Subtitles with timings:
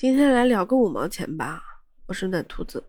[0.00, 1.62] 今天来聊个五毛钱吧，
[2.06, 2.82] 我是暖兔子。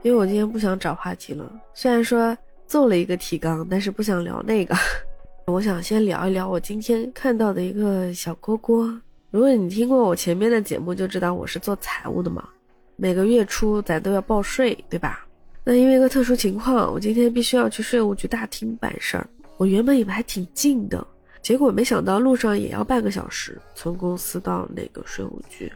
[0.00, 2.34] 因为我今天不想找话题了，虽然说
[2.66, 4.74] 做了一个提纲，但是不想聊那个。
[5.44, 8.98] 我想先聊一聊我今天看到的一个小蝈蝈。
[9.30, 12.48] 如果你听过我前面的节目，就知道我是做财务的嘛。
[12.96, 15.26] 每个月初咱都要报税，对吧？
[15.64, 19.28] 那因为一个特殊情况，我今天必须要去税务局大厅办事儿。
[19.58, 21.06] 我原本以为还挺近的。
[21.48, 25.72] 结果没想到路上也要半个小时，从公司到那个税务局。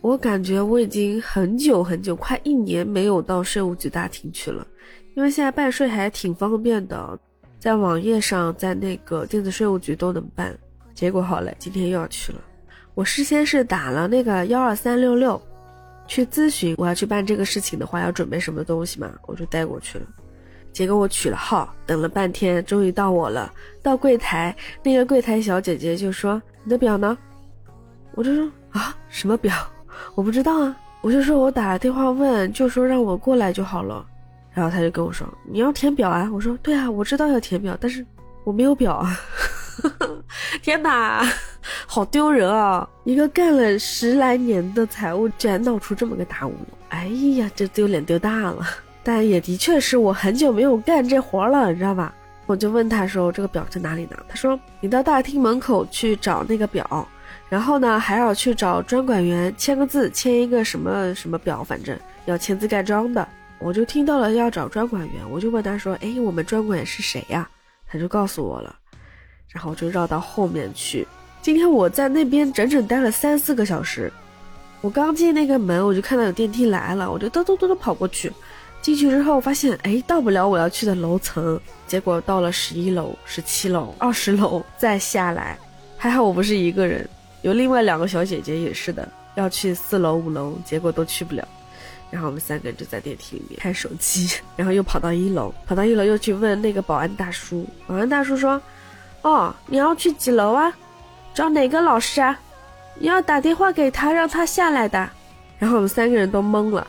[0.00, 4.66] 我感觉我已经很久很久，快一年没有到税务局大厅去了，
[5.14, 7.16] 因为现在办税还挺方便的，
[7.60, 10.58] 在网页上，在那个电子税务局都能办。
[10.92, 12.40] 结果好了，今天又要去了。
[12.94, 15.40] 我事先是打了那个幺二三六六，
[16.08, 20.06] 去咨询我要去办这个事情的话要准备什么东西嘛，我就带过去了。
[20.72, 23.52] 结果我取了号，等了半天，终于到我了。
[23.82, 27.16] 到柜台，那个柜台小姐姐就说：“你的表呢？”
[28.14, 29.54] 我就说：“啊，什么表？
[30.14, 34.06] 我不知道啊。”我就说：“我打了电话问，就说让我过来就好了。”
[34.54, 38.04] 然后他就跟我说：“你要填表啊？”我说：“对啊，我知道要填表，但是
[38.44, 39.18] 我没有表啊。
[40.62, 41.26] ”天哪，
[41.86, 42.88] 好丢人啊！
[43.04, 46.66] 一个干了十来年的财务，居然闹出这么个大乌龙！
[46.90, 48.64] 哎呀，这丢脸丢大了。
[49.02, 52.14] 但也的确是我很久没有干这活了，你知道吧？
[52.46, 57.08] 我就问他说：“这个表在哪里呢？”他说：“你到大厅门口去找那个表，
[57.48, 63.26] 然后呢还要去找专管员签个字，签一个什么什么表，反正要签字盖章的。”
[63.58, 67.48] 我就听到了要找专管员，我就问他说：“哎，我们专管员是谁呀？”
[67.88, 68.74] 他就告诉我了，
[69.48, 71.06] 然后我就绕到后面去。
[71.40, 74.12] 今天我在那边整整待了三四个小时。
[74.80, 78.32] 我刚进那个门，我就看到有电梯来了，我就咚咚咚的跑过去。
[78.82, 85.56] 进去之后发现，哎，到不了我要去的楼层，结果到了十一楼、十七楼、二十楼，再下来，
[85.96, 87.08] 还好我不是一个人，
[87.42, 91.46] 有另外两个小姐姐也是的，要去四楼、五楼，结果都去不了，
[92.10, 98.60] 然后我们三个人就在电梯里面看手机， 然后又跑到一楼，跑到一楼又去问那个保安大叔，保安大叔说，
[99.22, 100.72] 哦，你要去几楼啊？
[101.32, 102.36] 找哪个老师啊？
[102.98, 105.08] 你要打电话给他，让他下来的，
[105.58, 106.84] 然后我们三个人都懵了。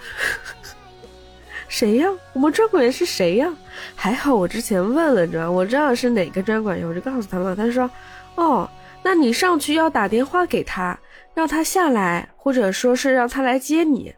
[1.74, 2.08] 谁呀？
[2.34, 3.52] 我们专管员是谁呀？
[3.96, 7.56] 还好我之前问了，你知道我知道是哪个专管员，我就告诉他了。
[7.56, 7.90] 他说
[8.38, 8.70] ：“哦，
[9.02, 10.96] 那你上去要打电话给他，
[11.34, 14.14] 让他下来，或者说是让他来接你。”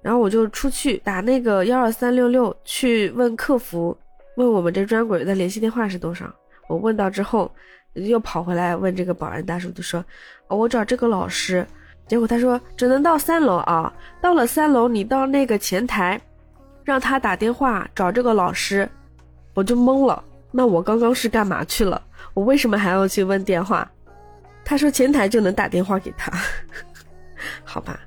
[0.00, 3.94] 然后我就出去打那个幺二三六六去问客服，
[4.38, 6.24] 问我们这专管员的联系电话是多少。
[6.70, 7.52] 我问到之后，
[7.92, 10.02] 又跑回来问这个保安大叔，就说：“，
[10.48, 11.66] 我找这个老师。”
[12.08, 16.18] 结果他说：“只能到三楼啊，到了三楼你到那个前台。”
[16.88, 18.88] 让他打电话找这个老师，
[19.52, 20.24] 我就懵了。
[20.50, 22.00] 那我刚刚是干嘛去了？
[22.32, 23.86] 我为什么还要去问电话？
[24.64, 26.32] 他说前台就能打电话给他，
[27.62, 28.00] 好吧。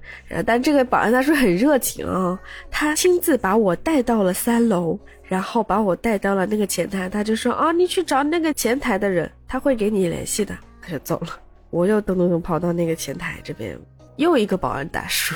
[0.47, 2.39] 但这个保安大叔很热情啊，
[2.71, 7.07] 他亲自把我带到了三楼，然后把我带到了那个前台。
[7.07, 10.57] 他就说啊，你去找那个前台的人，他会给你联系的。
[10.81, 11.39] 他就走了。
[11.69, 13.79] 我又噔噔噔跑到那个前台这边，
[14.15, 15.35] 又一个保安大叔，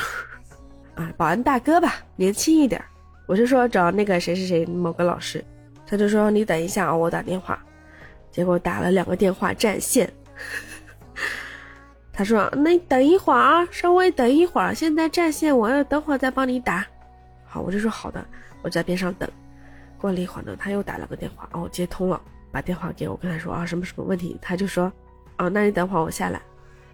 [0.96, 2.84] 啊，保安大哥吧，年轻一点。
[3.26, 5.44] 我就说找那个谁谁谁某个老师，
[5.88, 7.60] 他就说你等一下啊，我打电话。
[8.32, 10.12] 结果打了两个电话占线，
[12.12, 16.86] 他说那你等一会儿啊，稍微等一会儿，现在占线，我要等会儿再帮你打。
[17.46, 18.26] 好，我就说好的，
[18.62, 19.30] 我在边上等。
[19.98, 22.22] 过了一会儿呢，他又打了个电话，哦，接通了，
[22.52, 24.92] 把电话给我，跟他说啊什么什么问题，他就说
[25.38, 26.42] 啊，那你等会儿我下来。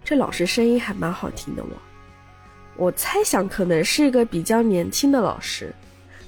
[0.04, 5.74] 这老师声音还蛮好听的，我我猜想可能是一个比较年轻的老师。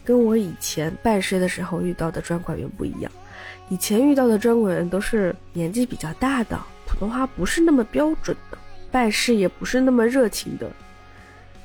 [0.05, 3.11] 跟我以前办税的时候遇到的专管员不一样，
[3.71, 8.59] 以前遇到的专管员都是年纪比较大的，普通话不是那么标准的，
[8.91, 10.71] 办事也不是那么热情的。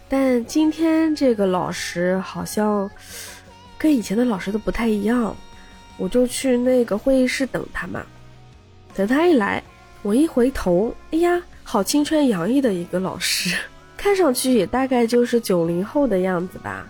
[0.08, 2.90] 但今天这个老师好像
[3.78, 5.36] 跟以前的老师都不太一样，
[5.98, 8.04] 我就去那个会议室等他嘛。
[8.96, 9.62] 等他一来，
[10.02, 13.56] 我一回头，哎呀，好青春洋溢的一个老师，
[13.96, 16.88] 看上去也大概就是九零后的样子吧。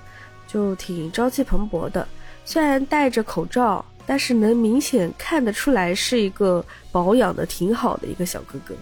[0.51, 2.07] 就挺朝气蓬勃的，
[2.44, 8.74] 虽然戴着口罩，但是能明显看得出来是一个保养的挺好的一个小哥哥，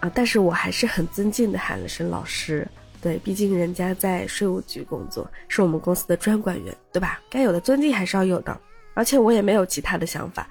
[0.00, 0.12] 啊！
[0.14, 2.68] 但是我还是很尊敬的喊了声老师，
[3.00, 7.18] 对，毕竟人家在税务局工作，是我们公司的专管员，对吧？
[7.30, 8.54] 该有的尊敬还是要有的。
[8.92, 10.46] 而且我也没有其他的想法，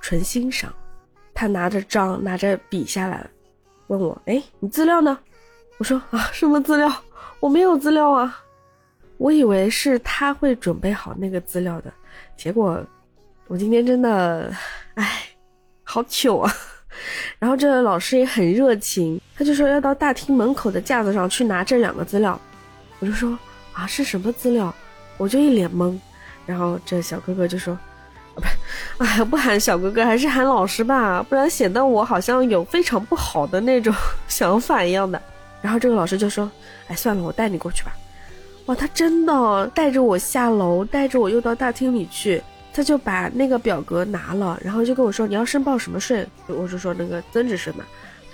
[0.00, 0.72] 纯欣赏。
[1.32, 3.24] 他拿着章，拿着笔下来，
[3.86, 5.16] 问我：“哎，你资料呢？”
[5.78, 6.92] 我说：“啊，什么资料？
[7.38, 8.42] 我没有资料啊。”
[9.22, 11.92] 我以为是他会准备好那个资料的，
[12.36, 12.84] 结果
[13.46, 14.52] 我今天真的，
[14.94, 15.22] 唉，
[15.84, 16.52] 好糗啊！
[17.38, 22.38] 然后这个老师也很热情，他就说要到大厅门口的架子上去拿这两个资料。
[22.98, 23.38] 我就说
[23.72, 24.74] 啊，是什么资料？
[25.18, 25.96] 我就一脸懵。
[26.44, 27.78] 然后这小哥哥就说，
[28.34, 28.42] 不，
[29.04, 33.94] 哎呀，不喊小哥哥，还是喊老师吧，不然显得我好像有非常不好的那种
[34.26, 35.22] 想法一样的。
[35.60, 36.50] 然后这个老师就说，
[36.88, 37.92] 哎，算了，我带你过去吧。
[38.66, 42.42] 哇，他真的带着我下楼，带着我又到大厅里去。
[42.74, 47.84] 他就把那个表格拿了，然后就跟我说：“你要申报什么税？”我就说：“那个增值税嘛。”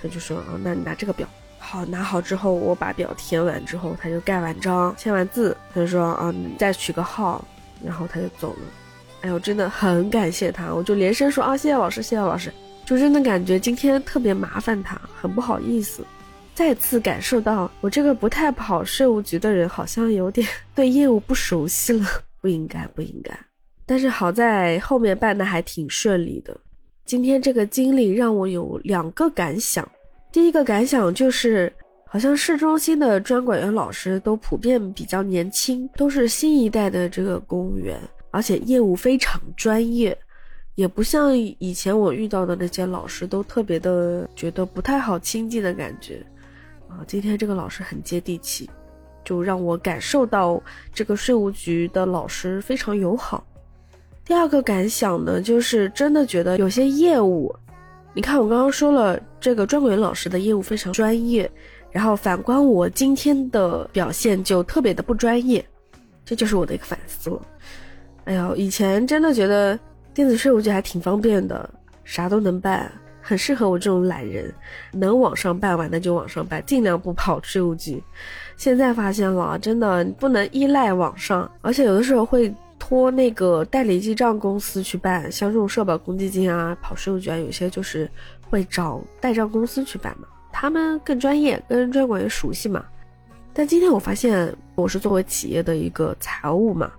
[0.01, 1.27] 他就说：“啊，那你拿这个表。”
[1.59, 7.43] 好，拿好之后，我把表填完之后，他就盖完章、签完字，他就说：“啊，你再取个号。”
[7.83, 8.59] 然后他就走了。
[9.21, 12.49] 哎呦，真的很感谢他，我就连声说：“啊，谢谢老师，谢谢老师。”
[12.85, 16.05] 就真的感觉今天特别麻烦他，很不好意思。
[16.59, 20.45] 再次感受到我这个不太跑税务局的人，好像有点
[20.75, 22.05] 对业务不熟悉了。
[22.41, 23.31] 不应该，不应该。
[23.85, 26.53] 但是好在后面办的还挺顺利的。
[27.05, 29.89] 今天这个经历让我有两个感想。
[30.33, 31.71] 第一个感想就是，
[32.05, 37.97] 好像市中心的专管员老师都普遍比较年轻，都是新一代的这个公务员，
[38.31, 40.17] 而且业务非常专业，
[40.75, 46.21] 也不像以前我遇到的那些老师都特别的觉得不太好亲近的感觉。
[46.89, 48.69] 啊，今天这个老师很接地气，
[49.23, 50.61] 就让我感受到
[50.93, 53.45] 这个税务局的老师非常友好。
[54.25, 57.55] 第二个感想呢，就是真的觉得有些业务，
[58.13, 61.49] 你看我刚刚说了，这个专管员老师的业务非常专业，
[61.91, 65.63] 然后反观我今天的表现就特别的不专业，
[66.25, 67.41] 这就是我的一个反思了。
[68.25, 69.79] 哎呦，以前真的觉得
[70.13, 71.67] 电子税务局还挺方便的，
[72.03, 72.91] 啥都能办，
[73.21, 74.53] 很适合我这种懒人，
[74.91, 78.03] 能网上办完的就网上办，尽量不跑税务局。
[78.57, 82.53] 现在发现了，真的不能依赖网上，而且有的时候会。
[82.81, 88.09] 托那个代理记账公司去办，像这种社保公积金啊、跑税务局啊，有些就是
[88.49, 92.83] 会找代账公司去办嘛，他们更专业，跟专管员熟悉嘛。
[93.53, 96.89] 但今天我发现，我是作为企业的一个财务嘛，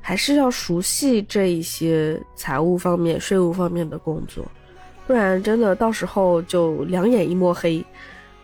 [0.00, 4.44] 还是要熟悉这一些财务方面、税务方面的工作，
[5.06, 7.84] 不然真的到时候就两眼一抹黑，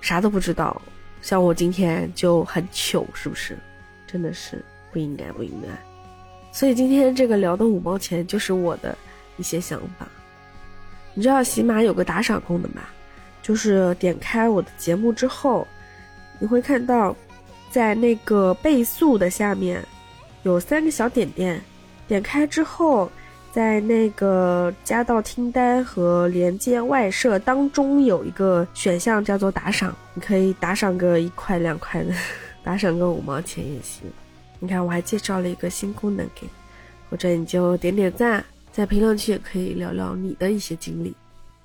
[0.01, 0.81] 啥都不知道。
[1.23, 3.57] 像我今天就很糗，是不是？
[4.07, 5.69] 真的是不应该，不应该。
[6.53, 8.97] 所以今天这个聊的五毛钱就是我的
[9.37, 10.09] 一些想法。
[11.15, 12.91] 你知道喜马有个打赏功能吧？
[13.43, 15.67] 就是点开我的节目之后，
[16.39, 17.15] 你会看到，
[17.71, 19.85] 在那个倍速的下面
[20.43, 21.61] 有三个小点点，
[22.07, 23.11] 点开之后，
[23.59, 32.15] 在那个加到听单和连接外设当中有一个选项叫做打赏，你可以打赏个一块两块的，
[32.63, 34.09] 打赏个五毛钱也行。
[34.61, 36.51] 你看，我还介绍了一个新功能给你，
[37.11, 41.13] 或者你就点点赞，在评论区也可以聊聊你的一些经历，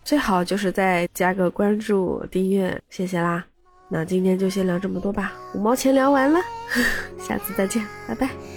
[0.04, 3.46] 最好就是再加个关注、订阅，谢谢啦。
[3.88, 6.40] 那今天就先聊这么多吧，五毛钱聊完了，
[7.22, 8.53] 下次再见，拜拜。